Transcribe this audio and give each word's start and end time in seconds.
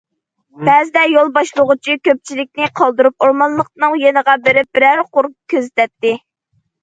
بەزىدە 0.67 1.01
يول 1.09 1.27
باشلىغۇچى 1.33 1.95
كۆپچىلىكنى 2.07 2.69
قالدۇرۇپ 2.79 3.27
ئورمانلىقنىڭ 3.27 3.99
يېنىغا 4.05 4.37
بېرىپ 4.47 4.79
بىرەر 4.79 5.03
قۇر 5.19 5.29
كۆزىتەتتى. 5.55 6.15